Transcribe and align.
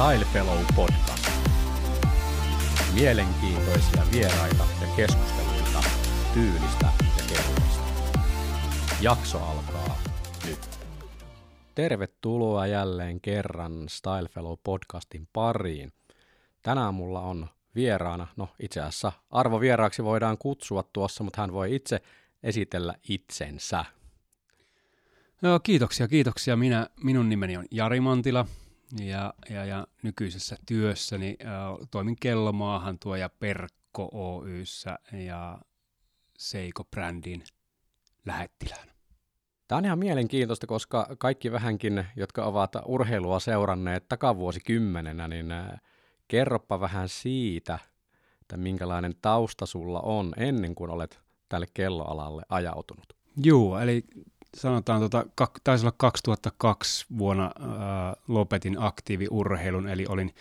Style 0.00 0.24
Fellow 0.24 0.58
Podcast. 0.76 1.30
Mielenkiintoisia 2.94 4.02
vieraita 4.12 4.64
ja 4.80 4.86
keskusteluita 4.96 5.82
tyylistä 6.34 6.86
ja 7.00 7.24
kehuista. 7.28 7.84
Jakso 9.00 9.38
alkaa 9.38 9.98
nyt. 10.46 10.58
Tervetuloa 11.74 12.66
jälleen 12.66 13.20
kerran 13.20 13.88
Style 13.88 14.28
Fellow 14.28 14.54
Podcastin 14.64 15.28
pariin. 15.32 15.92
Tänään 16.62 16.94
mulla 16.94 17.20
on 17.20 17.46
vieraana, 17.74 18.26
no 18.36 18.48
itse 18.60 18.80
asiassa 18.80 19.12
arvovieraaksi 19.30 20.04
voidaan 20.04 20.38
kutsua 20.38 20.82
tuossa, 20.92 21.24
mutta 21.24 21.40
hän 21.40 21.52
voi 21.52 21.74
itse 21.74 22.02
esitellä 22.42 22.94
itsensä. 23.08 23.84
Joo, 25.42 25.60
kiitoksia, 25.60 26.08
kiitoksia. 26.08 26.56
Minä, 26.56 26.86
minun 27.02 27.28
nimeni 27.28 27.56
on 27.56 27.64
Jari 27.70 28.00
Mantila 28.00 28.46
ja, 28.98 29.34
ja, 29.50 29.64
ja 29.64 29.86
nykyisessä 30.02 30.56
työssäni 30.66 31.36
äh, 31.44 31.50
toimin 31.90 32.16
kellomaahan 32.20 32.98
tuo 32.98 33.16
ja 33.16 33.28
Perkko 33.28 34.08
Oyssä 34.12 34.98
ja 35.12 35.58
Seiko-brändin 36.38 37.42
lähettiläänä. 38.26 38.92
Tämä 39.68 39.76
on 39.78 39.84
ihan 39.84 39.98
mielenkiintoista, 39.98 40.66
koska 40.66 41.06
kaikki 41.18 41.52
vähänkin, 41.52 42.06
jotka 42.16 42.44
ovat 42.44 42.72
urheilua 42.86 43.40
seuranneet 43.40 44.08
takavuosikymmenenä, 44.08 45.28
niin 45.28 45.46
kerropa 46.28 46.80
vähän 46.80 47.08
siitä, 47.08 47.78
että 48.40 48.56
minkälainen 48.56 49.14
tausta 49.22 49.66
sulla 49.66 50.00
on 50.00 50.32
ennen 50.36 50.74
kuin 50.74 50.90
olet 50.90 51.20
tälle 51.48 51.66
kelloalalle 51.74 52.42
ajautunut. 52.48 53.16
Joo, 53.36 53.78
eli 53.78 54.04
sanotaan, 54.56 55.00
tota, 55.00 55.26
kak, 55.34 55.60
taisi 55.64 55.84
olla 55.84 55.94
2002 55.96 57.06
vuonna 57.18 57.44
ää, 57.44 58.14
lopetin 58.28 58.76
aktiiviurheilun, 58.78 59.88
eli 59.88 60.06
olin 60.08 60.34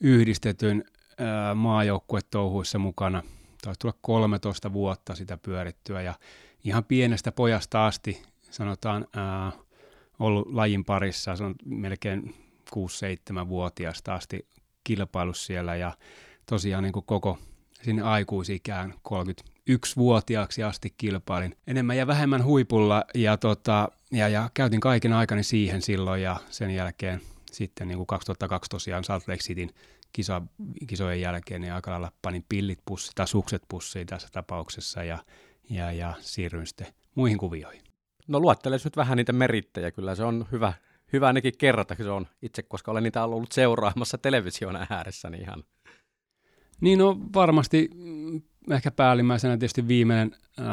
yhdistetyn 0.00 0.84
ää, 1.18 1.54
maajoukkuetouhuissa 1.54 2.78
mukana. 2.78 3.22
Taisi 3.62 3.78
tulla 3.80 3.94
13 4.00 4.72
vuotta 4.72 5.14
sitä 5.14 5.36
pyörittyä 5.36 6.02
ja 6.02 6.14
ihan 6.64 6.84
pienestä 6.84 7.32
pojasta 7.32 7.86
asti, 7.86 8.22
sanotaan, 8.50 9.06
ää, 9.16 9.52
ollut 10.18 10.54
lajin 10.54 10.84
parissa, 10.84 11.36
se 11.36 11.44
on 11.44 11.54
melkein 11.64 12.34
6-7-vuotiaasta 12.74 14.14
asti 14.14 14.46
kilpailussa 14.84 15.46
siellä 15.46 15.76
ja 15.76 15.92
tosiaan 16.46 16.82
niin 16.82 16.92
kuin 16.92 17.06
koko 17.06 17.38
sinne 17.82 18.02
aikuisikään 18.02 18.94
31-vuotiaaksi 19.70 20.62
asti 20.62 20.94
kilpailin 20.96 21.56
enemmän 21.66 21.96
ja 21.96 22.06
vähemmän 22.06 22.44
huipulla 22.44 23.04
ja, 23.14 23.36
tota, 23.36 23.88
ja, 24.12 24.28
ja 24.28 24.50
käytin 24.54 24.80
kaiken 24.80 25.12
aikani 25.12 25.42
siihen 25.42 25.82
silloin 25.82 26.22
ja 26.22 26.36
sen 26.50 26.70
jälkeen 26.70 27.20
sitten 27.52 27.88
niin 27.88 27.96
kuin 27.96 28.06
2002 28.06 28.70
tosiaan 28.70 29.04
Salt 29.04 29.28
Lake 29.28 29.42
Cityn 29.42 29.70
kisa, 30.12 30.42
kisojen 30.86 31.20
jälkeen 31.20 31.60
niin 31.60 31.72
aika 31.72 31.90
lailla 31.90 32.12
panin 32.22 32.44
pillit 32.48 32.78
pussiin 32.86 33.14
tai 33.14 33.28
sukset 33.28 33.62
pussiin 33.68 34.06
tässä 34.06 34.28
tapauksessa 34.32 35.04
ja, 35.04 35.18
ja, 35.70 35.92
ja 35.92 36.14
siirryin 36.20 36.66
sitten 36.66 36.86
muihin 37.14 37.38
kuvioihin. 37.38 37.82
No 38.28 38.40
luettele 38.40 38.76
nyt 38.84 38.96
vähän 38.96 39.16
niitä 39.16 39.32
merittejä, 39.32 39.90
kyllä 39.90 40.14
se 40.14 40.24
on 40.24 40.46
hyvä, 40.52 40.72
hyvä 41.12 41.26
ainakin 41.26 41.58
kerrata, 41.58 41.94
se 41.94 42.10
on 42.10 42.26
itse, 42.42 42.62
koska 42.62 42.90
olen 42.90 43.02
niitä 43.02 43.24
ollut 43.24 43.52
seuraamassa 43.52 44.18
television 44.18 44.86
ääressä, 44.90 45.30
niin 45.30 45.42
ihan 45.42 45.64
niin 46.80 46.98
no 46.98 47.18
varmasti 47.34 47.90
mm, 47.94 48.42
ehkä 48.70 48.90
päällimmäisenä 48.90 49.56
tietysti 49.56 49.88
viimeinen 49.88 50.36
äh, 50.60 50.64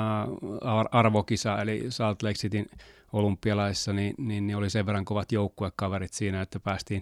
arvokisa, 0.91 1.61
eli 1.61 1.85
Salt 1.89 2.23
Lake 2.23 2.33
Cityn 2.33 2.65
olympialaissa, 3.13 3.93
niin, 3.93 4.15
niin, 4.17 4.47
niin 4.47 4.57
oli 4.57 4.69
sen 4.69 4.85
verran 4.85 5.05
kovat 5.05 5.31
joukkuekaverit 5.31 6.13
siinä, 6.13 6.41
että 6.41 6.59
päästiin 6.59 7.01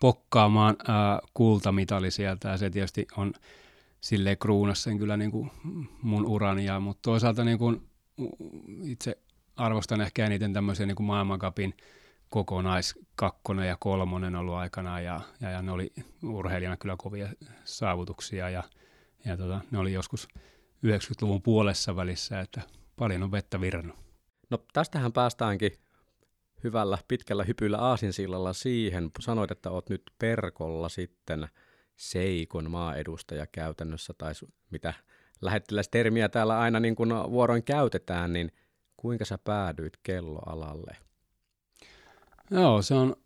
pokkaamaan 0.00 0.76
äh, 0.80 1.28
kultamitali 1.34 2.10
sieltä, 2.10 2.48
ja 2.48 2.56
se 2.56 2.70
tietysti 2.70 3.06
on 3.16 3.32
silleen 4.00 4.38
kruunassa 4.38 4.84
sen 4.84 4.98
kyllä 4.98 5.16
niin 5.16 5.30
kuin 5.30 5.50
mun 6.02 6.26
urani, 6.26 6.64
ja, 6.64 6.80
mutta 6.80 7.02
toisaalta 7.02 7.44
niin 7.44 7.58
kuin 7.58 7.82
itse 8.82 9.18
arvostan 9.56 10.00
ehkä 10.00 10.26
eniten 10.26 10.52
tämmöisiä 10.52 10.86
niin 10.86 10.96
kuin 10.96 11.06
maailmankapin 11.06 11.74
kokonaiskakkonen 12.32 13.68
ja 13.68 13.76
kolmonen 13.80 14.36
ollut 14.36 14.54
aikanaan 14.54 15.04
ja, 15.04 15.20
ja, 15.40 15.50
ja 15.50 15.62
ne 15.62 15.72
oli 15.72 15.92
urheilijana 16.24 16.76
kyllä 16.76 16.96
kovia 16.98 17.28
saavutuksia 17.64 18.50
ja, 18.50 18.62
ja 19.24 19.36
tota, 19.36 19.60
ne 19.70 19.78
oli 19.78 19.92
joskus 19.92 20.28
90-luvun 20.86 21.42
puolessa 21.42 21.96
välissä, 21.96 22.40
että 22.40 22.60
paljon 22.96 23.22
on 23.22 23.32
vettä 23.32 23.60
virrannut. 23.60 23.96
No 24.50 24.58
tästähän 24.72 25.12
päästäänkin 25.12 25.72
hyvällä 26.64 26.98
pitkällä 27.08 27.44
hypyllä 27.44 27.78
aasinsillalla 27.78 28.52
siihen. 28.52 29.10
Sanoit, 29.20 29.50
että 29.50 29.70
oot 29.70 29.90
nyt 29.90 30.02
Perkolla 30.18 30.88
sitten 30.88 31.48
Seikon 31.96 32.70
maaedustaja 32.70 33.46
käytännössä, 33.46 34.14
tai 34.18 34.32
mitä 34.70 34.94
lähettilästermiä 35.40 36.28
täällä 36.28 36.58
aina 36.58 36.80
niin 36.80 36.96
kuin 36.96 37.10
vuoroin 37.10 37.64
käytetään, 37.64 38.32
niin 38.32 38.52
kuinka 38.96 39.24
sä 39.24 39.38
päädyit 39.38 39.96
kelloalalle? 40.02 40.96
Joo, 42.52 42.82
se 42.82 42.94
on 42.94 43.16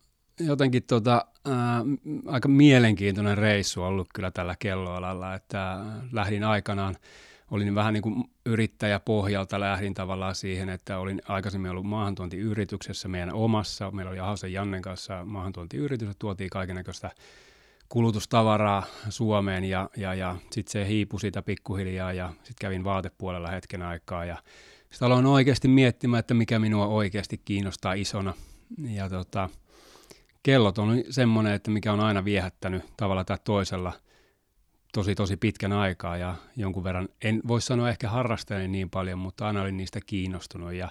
jotenkin 0.40 0.82
tota, 0.82 1.26
ää, 1.44 1.84
aika 2.26 2.48
mielenkiintoinen 2.48 3.38
reissu 3.38 3.82
ollut 3.82 4.08
kyllä 4.14 4.30
tällä 4.30 4.56
kelloalalla, 4.58 5.34
että 5.34 5.78
lähdin 6.12 6.44
aikanaan, 6.44 6.96
olin 7.50 7.74
vähän 7.74 7.94
niin 7.94 8.02
kuin 8.02 8.24
yrittäjäpohjalta 8.46 9.60
lähdin 9.60 9.94
tavallaan 9.94 10.34
siihen, 10.34 10.68
että 10.68 10.98
olin 10.98 11.22
aikaisemmin 11.28 11.70
ollut 11.70 11.86
maahantuontiyrityksessä 11.86 13.08
meidän 13.08 13.32
omassa, 13.32 13.90
meillä 13.90 14.10
oli 14.10 14.18
Ahosen 14.18 14.52
Jannen 14.52 14.82
kanssa 14.82 15.24
maahantuontiyritys, 15.24 16.16
tuotiin 16.18 16.50
kaikenlaista 16.50 17.10
kulutustavaraa 17.88 18.82
Suomeen 19.08 19.64
ja, 19.64 19.90
ja, 19.96 20.14
ja 20.14 20.36
sitten 20.50 20.72
se 20.72 20.88
hiipui 20.88 21.20
siitä 21.20 21.42
pikkuhiljaa 21.42 22.12
ja 22.12 22.28
sitten 22.28 22.54
kävin 22.60 22.84
vaatepuolella 22.84 23.50
hetken 23.50 23.82
aikaa 23.82 24.24
ja 24.24 24.36
sitten 24.90 25.06
aloin 25.06 25.26
oikeasti 25.26 25.68
miettimään, 25.68 26.18
että 26.20 26.34
mikä 26.34 26.58
minua 26.58 26.86
oikeasti 26.86 27.40
kiinnostaa 27.44 27.92
isona– 27.92 28.34
ja 28.78 29.08
tota, 29.08 29.48
kellot 30.42 30.78
on 30.78 31.02
semmoinen, 31.10 31.52
että 31.52 31.70
mikä 31.70 31.92
on 31.92 32.00
aina 32.00 32.24
viehättänyt 32.24 32.82
tavalla 32.96 33.24
tai 33.24 33.38
toisella 33.44 33.92
tosi 34.92 35.14
tosi 35.14 35.36
pitkän 35.36 35.72
aikaa 35.72 36.16
ja 36.16 36.34
jonkun 36.56 36.84
verran, 36.84 37.08
en 37.22 37.40
voi 37.48 37.60
sanoa 37.60 37.88
ehkä 37.88 38.08
harrastajani 38.08 38.68
niin 38.68 38.90
paljon, 38.90 39.18
mutta 39.18 39.46
aina 39.46 39.62
olin 39.62 39.76
niistä 39.76 40.00
kiinnostunut 40.06 40.72
ja 40.72 40.88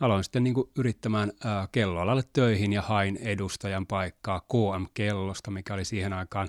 aloin 0.00 0.24
sitten 0.24 0.44
niin 0.44 0.54
yrittämään 0.78 1.32
ää, 1.44 1.68
kelloalalle 1.72 2.22
töihin 2.32 2.72
ja 2.72 2.82
hain 2.82 3.16
edustajan 3.16 3.86
paikkaa 3.86 4.40
KM-kellosta, 4.40 5.50
mikä 5.50 5.74
oli 5.74 5.84
siihen 5.84 6.12
aikaan 6.12 6.48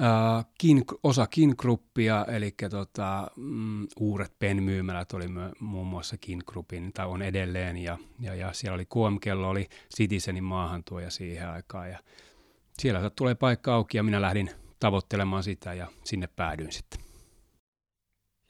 Uh, 0.00 0.44
kin, 0.58 0.84
osa 1.02 1.26
Kin-gruppia, 1.26 2.24
eli 2.28 2.54
tota, 2.70 3.30
mm, 3.36 3.86
uudet 4.00 4.32
penmyymälät 4.38 5.12
oli 5.12 5.26
muun 5.60 5.86
muassa 5.86 6.16
Kin-grupin, 6.16 6.92
tai 6.92 7.06
on 7.06 7.22
edelleen, 7.22 7.76
ja, 7.76 7.98
ja, 8.20 8.34
ja 8.34 8.52
siellä 8.52 8.74
oli 8.74 8.84
KM-kello, 8.84 9.48
oli 9.48 9.68
Citizenin 9.96 10.44
maahantuoja 10.44 11.10
siihen 11.10 11.48
aikaan, 11.48 11.90
ja 11.90 11.98
siellä 12.78 13.10
tulee 13.10 13.34
paikka 13.34 13.74
auki, 13.74 13.96
ja 13.96 14.02
minä 14.02 14.20
lähdin 14.20 14.50
tavoittelemaan 14.80 15.42
sitä, 15.42 15.74
ja 15.74 15.86
sinne 16.04 16.26
päädyin 16.26 16.72
sitten. 16.72 17.00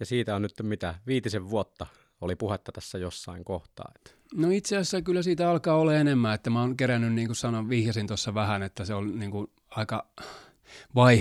Ja 0.01 0.07
siitä 0.07 0.37
on 0.37 0.43
nyt 0.43 0.53
mitä, 0.63 0.95
viitisen 1.07 1.51
vuotta 1.51 1.87
oli 2.21 2.37
puhetta 2.37 2.73
tässä 2.73 2.99
jossain 2.99 3.45
kohtaa. 3.45 3.93
Että. 3.97 4.11
No 4.35 4.51
itse 4.51 4.77
asiassa 4.77 5.03
kyllä 5.03 5.23
siitä 5.23 5.51
alkaa 5.51 5.77
olla 5.77 5.95
enemmän, 5.95 6.35
että 6.35 6.51
mä 6.51 6.61
oon 6.61 6.77
kerännyt, 6.77 7.13
niin 7.13 7.29
kuin 7.29 7.37
sanon, 7.37 7.69
vihjasin 7.69 8.07
tuossa 8.07 8.35
vähän, 8.35 8.63
että 8.63 8.85
se 8.85 8.95
on 8.95 9.19
niin 9.19 9.31
kuin 9.31 9.47
aika 9.71 10.07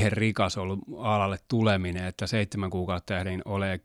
rikas 0.09 0.57
ollut 0.57 0.79
alalle 0.97 1.37
tuleminen, 1.47 2.05
että 2.05 2.27
seitsemän 2.27 2.69
kuukautta 2.69 3.19
ehdin 3.19 3.41
ole 3.45 3.79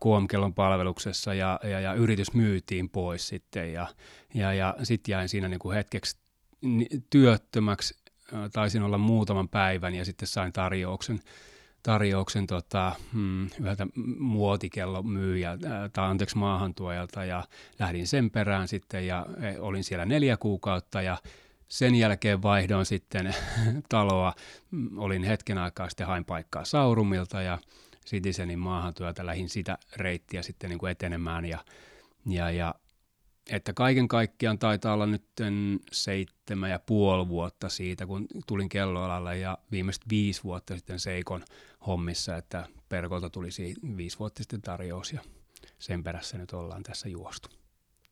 KM-kellon 0.00 0.54
palveluksessa 0.54 1.34
ja, 1.34 1.60
ja, 1.62 1.80
ja, 1.80 1.94
yritys 1.94 2.34
myytiin 2.34 2.88
pois 2.88 3.28
sitten 3.28 3.72
ja, 3.72 3.86
ja, 4.34 4.54
ja 4.54 4.74
sitten 4.82 5.12
jäin 5.12 5.28
siinä 5.28 5.48
niin 5.48 5.58
kuin 5.58 5.76
hetkeksi 5.76 6.16
työttömäksi, 7.10 7.94
taisin 8.52 8.82
olla 8.82 8.98
muutaman 8.98 9.48
päivän 9.48 9.94
ja 9.94 10.04
sitten 10.04 10.28
sain 10.28 10.52
tarjouksen, 10.52 11.20
tarjouksen 11.82 12.46
tota, 12.46 12.92
hmm, 13.12 13.48
yhdeltä 13.60 13.86
muotikellon 14.18 15.08
myyjä, 15.08 15.58
tai 15.92 16.08
anteeksi 16.08 16.38
maahantuojalta 16.38 17.24
ja 17.24 17.44
lähdin 17.78 18.06
sen 18.06 18.30
perään 18.30 18.68
sitten 18.68 19.06
ja 19.06 19.26
e, 19.40 19.60
olin 19.60 19.84
siellä 19.84 20.04
neljä 20.04 20.36
kuukautta 20.36 21.02
ja 21.02 21.16
sen 21.68 21.94
jälkeen 21.94 22.42
vaihdoin 22.42 22.86
sitten 22.86 23.34
taloa. 23.88 24.34
Olin 24.96 25.24
hetken 25.24 25.58
aikaa 25.58 25.88
sitten 25.88 26.06
hain 26.06 26.24
paikkaa 26.24 26.64
Saurumilta 26.64 27.42
ja 27.42 27.58
Citizenin 28.06 28.58
maahantyötä 28.58 29.26
lähin 29.26 29.48
sitä 29.48 29.78
reittiä 29.96 30.42
sitten 30.42 30.70
niin 30.70 30.78
kuin 30.78 30.92
etenemään. 30.92 31.44
Ja, 31.44 31.58
ja, 32.26 32.50
ja 32.50 32.74
että 33.50 33.72
kaiken 33.72 34.08
kaikkiaan 34.08 34.58
taitaa 34.58 34.94
olla 34.94 35.06
nyt 35.06 35.24
seitsemän 35.92 36.70
ja 36.70 36.78
puoli 36.78 37.28
vuotta 37.28 37.68
siitä, 37.68 38.06
kun 38.06 38.26
tulin 38.46 38.68
kelloalalle 38.68 39.38
ja 39.38 39.58
viimeiset 39.72 40.02
viisi 40.10 40.44
vuotta 40.44 40.76
sitten 40.76 41.00
Seikon 41.00 41.44
hommissa, 41.86 42.36
että 42.36 42.66
Perkolta 42.88 43.30
tuli 43.30 43.48
viisi 43.96 44.18
vuotta 44.18 44.42
sitten 44.42 44.62
tarjous 44.62 45.12
ja 45.12 45.20
sen 45.78 46.04
perässä 46.04 46.38
nyt 46.38 46.52
ollaan 46.52 46.82
tässä 46.82 47.08
juostu. 47.08 47.48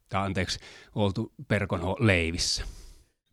Tai 0.09 0.27
anteeksi, 0.27 0.59
oltu 0.95 1.33
Perkon 1.49 1.81
leivissä. 1.99 2.65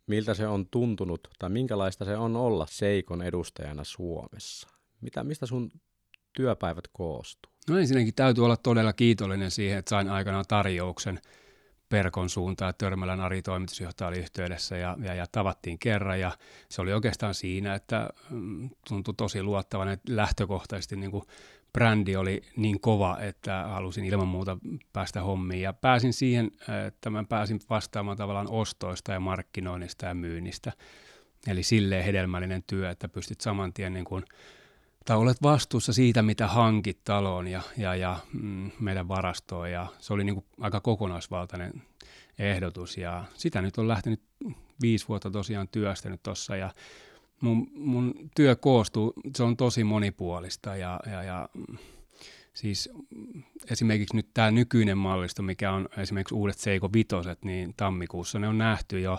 Miltä 0.06 0.34
se 0.34 0.46
on 0.46 0.66
tuntunut 0.70 1.28
tai 1.38 1.50
minkälaista 1.50 2.04
se 2.04 2.16
on 2.16 2.36
olla 2.36 2.66
Seikon 2.70 3.22
edustajana 3.22 3.84
Suomessa? 3.84 4.68
Mitä, 5.00 5.24
mistä 5.24 5.46
sun 5.46 5.70
työpäivät 6.36 6.84
koostuu? 6.92 7.52
No 7.68 7.78
ensinnäkin 7.78 8.14
täytyy 8.14 8.44
olla 8.44 8.56
todella 8.56 8.92
kiitollinen 8.92 9.50
siihen, 9.50 9.78
että 9.78 9.90
sain 9.90 10.08
aikanaan 10.08 10.44
tarjouksen 10.48 11.20
Perkon 11.92 12.30
suuntaan, 12.30 12.74
Törmälän 12.78 13.20
Ari 13.20 13.42
toimitusjohtaja 13.42 14.08
oli 14.08 14.18
yhteydessä 14.18 14.76
ja, 14.76 14.96
ja, 15.02 15.14
ja 15.14 15.26
tavattiin 15.32 15.78
kerran 15.78 16.20
ja 16.20 16.32
se 16.68 16.82
oli 16.82 16.92
oikeastaan 16.92 17.34
siinä, 17.34 17.74
että 17.74 18.08
mm, 18.30 18.70
tuntui 18.88 19.14
tosi 19.16 19.42
luottavan, 19.42 19.88
että 19.88 20.16
lähtökohtaisesti 20.16 20.96
niin 20.96 21.10
kuin 21.10 21.24
brändi 21.72 22.16
oli 22.16 22.42
niin 22.56 22.80
kova, 22.80 23.18
että 23.20 23.64
halusin 23.68 24.04
ilman 24.04 24.28
muuta 24.28 24.58
päästä 24.92 25.22
hommiin. 25.22 25.62
Ja 25.62 25.72
pääsin 25.72 26.12
siihen, 26.12 26.50
että 26.86 27.10
mä 27.10 27.24
pääsin 27.28 27.60
vastaamaan 27.70 28.16
tavallaan 28.16 28.50
ostoista 28.50 29.12
ja 29.12 29.20
markkinoinnista 29.20 30.06
ja 30.06 30.14
myynnistä. 30.14 30.72
Eli 31.46 31.62
silleen 31.62 32.04
hedelmällinen 32.04 32.62
työ, 32.66 32.90
että 32.90 33.08
pystyt 33.08 33.40
saman 33.40 33.72
tien 33.72 33.92
niin 33.92 34.04
kuin, 34.04 34.24
tai 35.04 35.16
olet 35.16 35.42
vastuussa 35.42 35.92
siitä, 35.92 36.22
mitä 36.22 36.46
hankit 36.46 36.98
taloon 37.04 37.48
ja, 37.48 37.62
ja, 37.76 37.94
ja 37.94 38.18
mm, 38.32 38.70
meidän 38.80 39.08
varastoon. 39.08 39.70
Ja 39.70 39.86
se 39.98 40.12
oli 40.12 40.24
niin 40.24 40.34
kuin 40.34 40.46
aika 40.60 40.80
kokonaisvaltainen 40.80 41.72
ehdotus 42.38 42.98
ja 42.98 43.24
sitä 43.34 43.62
nyt 43.62 43.78
on 43.78 43.88
lähtenyt 43.88 44.22
viisi 44.82 45.08
vuotta 45.08 45.30
tosiaan 45.30 45.68
työstänyt 45.68 46.22
tuossa 46.22 46.56
ja 46.56 46.70
mun, 47.42 47.70
mun 47.74 48.14
työ 48.36 48.56
koostuu, 48.56 49.12
se 49.36 49.42
on 49.42 49.56
tosi 49.56 49.84
monipuolista 49.84 50.76
ja, 50.76 51.00
ja, 51.06 51.22
ja 51.22 51.48
siis 52.54 52.90
esimerkiksi 53.70 54.16
nyt 54.16 54.28
tämä 54.34 54.50
nykyinen 54.50 54.98
mallisto, 54.98 55.42
mikä 55.42 55.72
on 55.72 55.88
esimerkiksi 55.96 56.34
uudet 56.34 56.58
Seiko 56.58 56.92
Vitoset, 56.92 57.44
niin 57.44 57.74
tammikuussa 57.76 58.38
ne 58.38 58.48
on 58.48 58.58
nähty 58.58 59.00
jo 59.00 59.18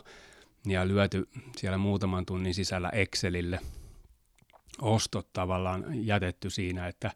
ja 0.65 0.87
lyöty 0.87 1.29
siellä 1.57 1.77
muutaman 1.77 2.25
tunnin 2.25 2.53
sisällä 2.53 2.89
Excelille. 2.89 3.59
Ostot 4.81 5.33
tavallaan 5.33 5.85
jätetty 6.05 6.49
siinä, 6.49 6.87
että 6.87 7.11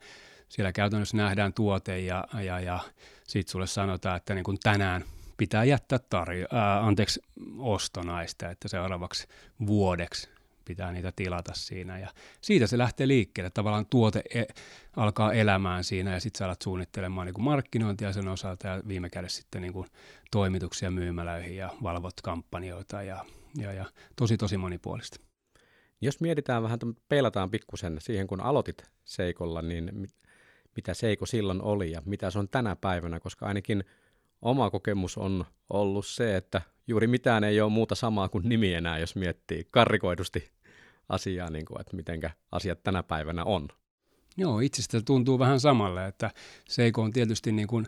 siellä 0.50 0.72
käytännössä 0.72 1.18
nähdään 1.18 1.54
tuote 1.54 2.00
ja, 2.00 2.28
ja, 2.44 2.60
ja 2.60 2.80
sitten 3.28 3.52
sulle 3.52 3.68
sanotaan, 3.68 4.18
että 4.18 4.34
niin 4.34 4.44
kuin 4.44 4.58
tänään 4.64 5.04
pitää 5.38 5.64
jättää 5.64 6.00
tarjo- 6.00 6.56
ää, 6.56 6.86
anteeksi, 6.86 7.22
osto 7.58 8.02
näistä, 8.02 8.50
että 8.50 8.68
seuraavaksi 8.68 9.28
vuodeksi 9.68 10.37
pitää 10.68 10.92
niitä 10.92 11.14
tilata 11.16 11.52
siinä. 11.56 12.00
Ja 12.00 12.10
siitä 12.42 12.68
se 12.68 12.78
lähtee 12.78 13.08
liikkeelle. 13.08 13.50
Tavallaan 13.50 13.86
tuote 13.86 14.24
e- 14.34 14.54
alkaa 14.96 15.34
elämään 15.34 15.84
siinä 15.84 16.14
ja 16.14 16.20
sitten 16.20 16.38
sä 16.38 16.46
alat 16.46 16.62
suunnittelemaan 16.62 17.28
niin 17.28 17.34
kuin 17.34 17.46
markkinointia 17.46 18.14
sen 18.14 18.28
osalta 18.28 18.68
ja 18.68 18.82
viime 18.88 19.10
kädessä 19.10 19.42
sitten 19.42 19.62
niin 19.62 19.74
kuin 19.74 19.88
toimituksia 20.32 20.92
myymälöihin 20.92 21.56
ja 21.56 21.70
valvot 21.84 22.22
kampanjoita 22.22 23.04
ja, 23.04 23.26
ja, 23.58 23.74
ja 23.74 23.86
tosi 24.16 24.38
tosi 24.38 24.58
monipuolista. 24.58 25.20
Jos 26.02 26.22
mietitään 26.22 26.64
vähän, 26.64 26.80
peilataan 27.10 27.52
pikkusen 27.52 27.98
siihen, 28.00 28.28
kun 28.28 28.42
aloitit 28.42 28.84
Seikolla, 29.06 29.62
niin 29.62 30.08
mitä 30.76 30.94
Seiko 30.94 31.26
silloin 31.26 31.62
oli 31.62 31.92
ja 31.92 32.02
mitä 32.06 32.32
se 32.32 32.40
on 32.40 32.50
tänä 32.50 32.76
päivänä, 32.76 33.20
koska 33.20 33.46
ainakin 33.46 33.84
oma 34.42 34.70
kokemus 34.70 35.18
on 35.18 35.46
ollut 35.70 36.06
se, 36.06 36.38
että 36.38 36.62
juuri 36.88 37.08
mitään 37.08 37.44
ei 37.44 37.62
ole 37.62 37.72
muuta 37.72 37.96
samaa 37.96 38.30
kuin 38.30 38.50
nimi 38.50 38.74
enää, 38.74 38.98
jos 38.98 39.16
miettii 39.16 39.68
karrikoidusti 39.72 40.52
asiaa, 41.10 41.50
niin 41.50 41.66
kuin, 41.66 41.82
että 41.82 41.96
miten 41.96 42.22
asiat 42.52 42.84
tänä 42.84 43.04
päivänä 43.04 43.44
on. 43.44 43.68
Joo, 44.38 44.60
itsestä 44.60 45.02
tuntuu 45.02 45.40
vähän 45.40 45.60
samalle, 45.60 46.08
että 46.08 46.32
Seiko 46.70 47.02
on 47.02 47.14
tietysti 47.14 47.52
niin 47.52 47.68
kuin 47.68 47.86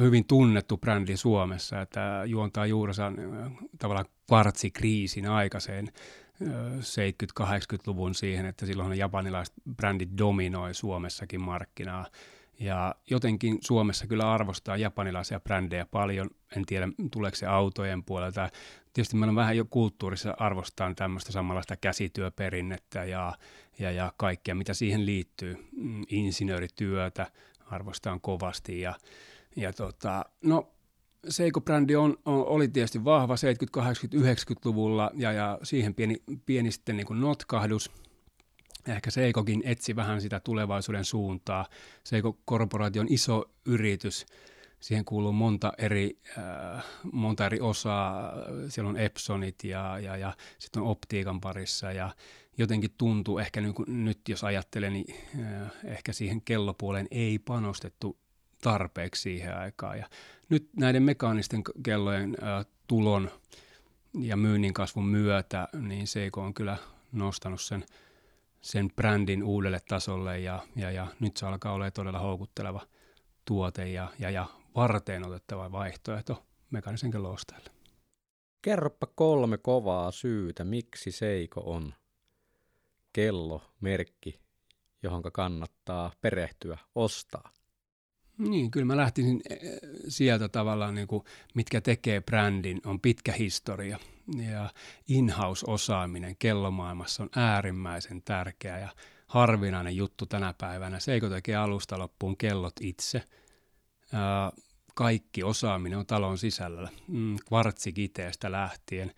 hyvin 0.00 0.24
tunnettu 0.24 0.76
brändi 0.76 1.16
Suomessa, 1.16 1.80
että 1.80 2.22
juontaa 2.26 2.66
juurensa 2.66 3.12
tavallaan 3.78 4.06
kvartsikriisin 4.26 5.28
aikaiseen 5.28 5.88
70-80-luvun 6.42 8.14
siihen, 8.14 8.46
että 8.46 8.66
silloin 8.66 8.98
japanilaiset 8.98 9.54
brändit 9.76 10.10
dominoi 10.18 10.74
Suomessakin 10.74 11.40
markkinaa. 11.40 12.06
Ja 12.60 12.94
jotenkin 13.10 13.58
Suomessa 13.60 14.06
kyllä 14.06 14.32
arvostaa 14.32 14.76
japanilaisia 14.76 15.40
brändejä 15.40 15.86
paljon. 15.86 16.30
En 16.56 16.66
tiedä, 16.66 16.88
tuleeko 17.10 17.36
se 17.36 17.46
autojen 17.46 18.04
puolelta. 18.04 18.48
Tietysti 18.92 19.16
meillä 19.16 19.30
on 19.30 19.36
vähän 19.36 19.56
jo 19.56 19.64
kulttuurissa 19.64 20.34
arvostaa 20.38 20.94
tämmöistä 20.94 21.32
samanlaista 21.32 21.76
käsityöperinnettä 21.76 23.04
ja, 23.04 23.32
ja, 23.78 23.90
ja 23.90 24.12
kaikkea, 24.16 24.54
mitä 24.54 24.74
siihen 24.74 25.06
liittyy. 25.06 25.56
Mm, 25.76 26.02
insinöörityötä 26.08 27.26
arvostaan 27.66 28.20
kovasti. 28.20 28.80
Ja, 28.80 28.94
ja 29.56 29.72
tota, 29.72 30.24
no, 30.44 30.72
Seiko-brändi 31.28 31.96
on, 31.96 32.16
on, 32.24 32.46
oli 32.46 32.68
tietysti 32.68 33.04
vahva 33.04 33.34
70-, 33.34 33.82
80-, 33.82 34.20
90-luvulla 34.20 35.10
ja, 35.14 35.32
ja 35.32 35.58
siihen 35.62 35.94
pieni, 35.94 36.16
pieni 36.46 36.72
sitten 36.72 36.96
niin 36.96 37.06
kuin 37.06 37.20
notkahdus– 37.20 37.90
ehkä 38.86 39.10
Seikokin 39.10 39.62
etsi 39.64 39.96
vähän 39.96 40.20
sitä 40.20 40.40
tulevaisuuden 40.40 41.04
suuntaa. 41.04 41.66
Seiko 42.04 42.38
on 43.00 43.06
iso 43.08 43.50
yritys, 43.66 44.26
siihen 44.80 45.04
kuuluu 45.04 45.32
monta 45.32 45.72
eri, 45.78 46.18
äh, 46.38 46.84
monta 47.12 47.46
eri 47.46 47.60
osaa, 47.60 48.32
siellä 48.68 48.88
on 48.90 48.96
Epsonit 48.96 49.64
ja, 49.64 49.98
ja, 49.98 50.16
ja 50.16 50.32
sitten 50.58 50.82
on 50.82 50.88
optiikan 50.88 51.40
parissa 51.40 51.92
ja 51.92 52.10
jotenkin 52.58 52.90
tuntuu 52.98 53.38
ehkä 53.38 53.60
niin 53.60 53.74
kuin, 53.74 54.04
nyt 54.04 54.28
jos 54.28 54.44
ajattelen, 54.44 54.92
niin 54.92 55.14
äh, 55.40 55.72
ehkä 55.84 56.12
siihen 56.12 56.42
kellopuoleen 56.42 57.08
ei 57.10 57.38
panostettu 57.38 58.18
tarpeeksi 58.62 59.22
siihen 59.22 59.56
aikaan 59.56 59.98
ja 59.98 60.06
nyt 60.48 60.68
näiden 60.76 61.02
mekaanisten 61.02 61.62
kellojen 61.82 62.36
äh, 62.42 62.66
tulon 62.86 63.30
ja 64.20 64.36
myynnin 64.36 64.74
kasvun 64.74 65.06
myötä, 65.06 65.68
niin 65.80 66.06
Seiko 66.06 66.40
on 66.40 66.54
kyllä 66.54 66.76
nostanut 67.12 67.60
sen– 67.60 67.84
sen 68.60 68.90
brändin 68.96 69.42
uudelle 69.42 69.80
tasolle 69.88 70.40
ja, 70.40 70.62
ja, 70.76 70.90
ja 70.90 71.06
nyt 71.20 71.36
se 71.36 71.46
alkaa 71.46 71.72
olla 71.72 71.90
todella 71.90 72.18
houkutteleva 72.18 72.86
tuote 73.44 73.88
ja, 73.88 74.12
ja, 74.18 74.30
ja 74.30 74.46
varteen 74.74 75.26
otettava 75.26 75.72
vaihtoehto 75.72 76.46
mekanisen 76.70 77.10
kellon 77.10 77.34
ostajille. 77.34 77.70
Kerropa 78.62 79.06
kolme 79.06 79.58
kovaa 79.58 80.10
syytä, 80.10 80.64
miksi 80.64 81.12
Seiko 81.12 81.60
on 81.60 81.94
kello, 83.12 83.62
merkki, 83.80 84.40
johon 85.02 85.22
kannattaa 85.32 86.12
perehtyä, 86.20 86.78
ostaa. 86.94 87.52
Niin, 88.38 88.70
kyllä 88.70 88.86
mä 88.86 88.96
lähtisin 88.96 89.40
eh, 89.50 89.58
sieltä 90.08 90.48
tavallaan, 90.48 90.94
niin 90.94 91.08
kuin, 91.08 91.24
mitkä 91.54 91.80
tekee 91.80 92.20
brändin, 92.20 92.80
on 92.86 93.00
pitkä 93.00 93.32
historia 93.32 93.98
ja 94.52 94.70
in-house-osaaminen 95.08 96.36
kellomaailmassa 96.38 97.22
on 97.22 97.28
äärimmäisen 97.36 98.22
tärkeä 98.22 98.78
ja 98.78 98.88
harvinainen 99.26 99.96
juttu 99.96 100.26
tänä 100.26 100.54
päivänä. 100.58 101.00
Seiko 101.00 101.28
tekee 101.28 101.56
alusta 101.56 101.98
loppuun 101.98 102.36
kellot 102.36 102.74
itse. 102.80 103.22
Kaikki 104.94 105.42
osaaminen 105.42 105.98
on 105.98 106.06
talon 106.06 106.38
sisällä, 106.38 106.88
mm, 107.08 107.36
kvartsikiteestä 107.48 108.52
lähtien, 108.52 109.12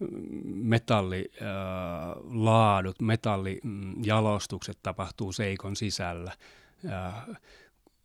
mm, 0.00 0.08
metallilaadut, 0.44 3.00
metallijalostukset 3.00 4.78
tapahtuu 4.82 5.32
Seikon 5.32 5.76
sisällä. 5.76 6.32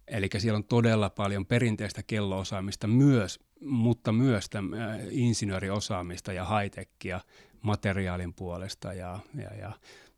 Eli 0.09 0.29
siellä 0.37 0.57
on 0.57 0.63
todella 0.63 1.09
paljon 1.09 1.45
perinteistä 1.45 2.03
kelloosaamista 2.03 2.87
myös, 2.87 3.39
mutta 3.61 4.11
myös 4.11 4.49
tämän, 4.49 4.99
insinööriosaamista 5.11 6.33
ja 6.33 6.45
high-techia 6.45 7.19
materiaalin 7.61 8.33
puolesta. 8.33 8.93
Ja, 8.93 9.19
ja, 9.35 9.55
ja 9.55 9.71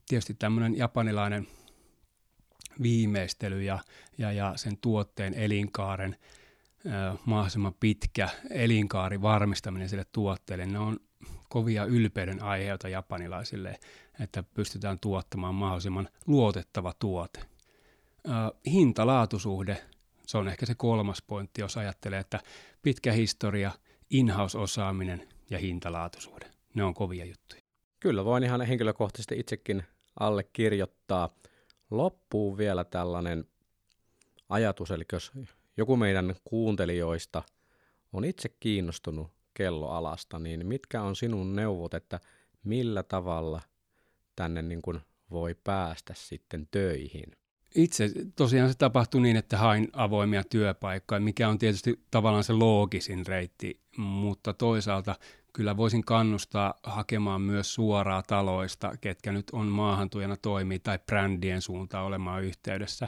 tietysti 0.07 0.33
tämmöinen 0.33 0.77
japanilainen 0.77 1.47
viimeistely 2.81 3.61
ja, 3.61 3.79
ja, 4.17 4.31
ja 4.31 4.53
sen 4.55 4.77
tuotteen 4.77 5.33
elinkaaren 5.33 6.17
äh, 6.87 7.17
mahdollisimman 7.25 7.75
pitkä 7.79 8.29
elinkaari 8.49 9.21
varmistaminen 9.21 9.89
sille 9.89 10.05
tuotteelle, 10.11 10.65
ne 10.65 10.79
on 10.79 10.99
kovia 11.49 11.85
ylpeyden 11.85 12.43
aiheita 12.43 12.89
japanilaisille, 12.89 13.79
että 14.19 14.43
pystytään 14.43 14.99
tuottamaan 14.99 15.55
mahdollisimman 15.55 16.09
luotettava 16.27 16.93
tuote 16.99 17.50
hinta-laatusuhde, 18.65 19.77
se 20.27 20.37
on 20.37 20.47
ehkä 20.47 20.65
se 20.65 20.75
kolmas 20.75 21.21
pointti, 21.27 21.61
jos 21.61 21.77
ajattelee, 21.77 22.19
että 22.19 22.39
pitkä 22.81 23.11
historia, 23.11 23.71
in-house-osaaminen 24.09 25.27
ja 25.49 25.57
hintalaatuisuhde, 25.57 26.51
ne 26.73 26.83
on 26.83 26.93
kovia 26.93 27.25
juttuja. 27.25 27.61
Kyllä, 27.99 28.25
voin 28.25 28.43
ihan 28.43 28.61
henkilökohtaisesti 28.61 29.39
itsekin 29.39 29.83
allekirjoittaa. 30.19 31.29
Loppuu 31.91 32.57
vielä 32.57 32.83
tällainen 32.83 33.45
ajatus, 34.49 34.91
eli 34.91 35.03
jos 35.13 35.31
joku 35.77 35.95
meidän 35.95 36.35
kuuntelijoista 36.43 37.43
on 38.13 38.25
itse 38.25 38.49
kiinnostunut 38.49 39.31
kelloalasta, 39.53 40.39
niin 40.39 40.65
mitkä 40.65 41.01
on 41.01 41.15
sinun 41.15 41.55
neuvot, 41.55 41.93
että 41.93 42.19
millä 42.63 43.03
tavalla 43.03 43.61
tänne 44.35 44.61
niin 44.61 44.81
kuin 44.81 44.99
voi 45.31 45.55
päästä 45.63 46.13
sitten 46.17 46.67
töihin? 46.71 47.31
Itse 47.75 48.11
tosiaan 48.35 48.69
se 48.69 48.77
tapahtui 48.77 49.21
niin, 49.21 49.37
että 49.37 49.57
hain 49.57 49.87
avoimia 49.93 50.43
työpaikkoja, 50.43 51.21
mikä 51.21 51.49
on 51.49 51.57
tietysti 51.57 52.05
tavallaan 52.11 52.43
se 52.43 52.53
loogisin 52.53 53.25
reitti, 53.25 53.81
mutta 53.97 54.53
toisaalta 54.53 55.15
kyllä 55.53 55.77
voisin 55.77 56.05
kannustaa 56.05 56.73
hakemaan 56.83 57.41
myös 57.41 57.73
suoraa 57.73 58.23
taloista, 58.23 58.97
ketkä 59.01 59.31
nyt 59.31 59.49
on 59.51 59.67
maahantujana 59.67 60.37
toimii 60.37 60.79
tai 60.79 60.99
brändien 61.05 61.61
suuntaan 61.61 62.05
olemaan 62.05 62.43
yhteydessä. 62.43 63.07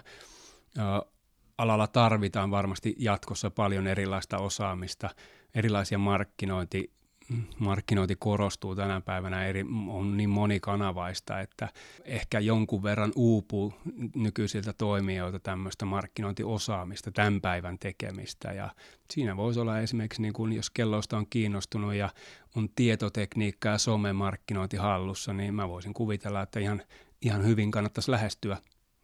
Alalla 1.57 1.87
tarvitaan 1.87 2.51
varmasti 2.51 2.95
jatkossa 2.99 3.51
paljon 3.51 3.87
erilaista 3.87 4.37
osaamista, 4.37 5.09
erilaisia 5.55 5.97
markkinointi, 5.97 6.91
markkinointi 7.59 8.15
korostuu 8.19 8.75
tänä 8.75 9.01
päivänä, 9.01 9.45
eri, 9.45 9.65
on 9.87 10.17
niin 10.17 10.29
monikanavaista, 10.29 11.39
että 11.39 11.69
ehkä 12.05 12.39
jonkun 12.39 12.83
verran 12.83 13.11
uupuu 13.15 13.73
nykyisiltä 14.15 14.73
toimijoilta 14.73 15.39
tämmöistä 15.39 15.85
markkinointiosaamista, 15.85 17.11
tämän 17.11 17.41
päivän 17.41 17.79
tekemistä. 17.79 18.51
Ja 18.51 18.69
siinä 19.11 19.37
voisi 19.37 19.59
olla 19.59 19.79
esimerkiksi, 19.79 20.21
niin 20.21 20.33
kun 20.33 20.53
jos 20.53 20.69
kelloista 20.69 21.17
on 21.17 21.25
kiinnostunut 21.29 21.93
ja 21.93 22.09
on 22.55 22.69
tietotekniikka 22.75 23.69
ja 23.69 23.77
somemarkkinointi 23.77 24.77
hallussa, 24.77 25.33
niin 25.33 25.53
mä 25.53 25.69
voisin 25.69 25.93
kuvitella, 25.93 26.41
että 26.41 26.59
ihan, 26.59 26.81
ihan 27.21 27.45
hyvin 27.45 27.71
kannattaisi 27.71 28.11
lähestyä 28.11 28.57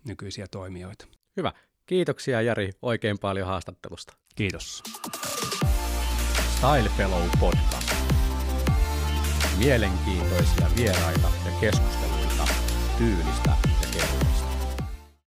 nykyisiä 0.08 0.48
toimijoita. 0.52 1.06
Hyvä. 1.38 1.54
Kiitoksia 1.86 2.42
Jari 2.42 2.72
oikein 2.82 3.20
paljon 3.20 3.48
haastattelusta. 3.48 4.14
Kiitos. 4.36 4.84
Style 6.60 6.90
Fellow 6.98 7.30
Podcast. 7.40 7.79
Mielenkiintoisia 9.60 10.68
vieraita 10.76 11.28
ja 11.46 11.52
keskusteluita 11.60 12.48
tyylistä 12.98 13.50
ja 13.66 13.88
kehuista. 13.92 14.49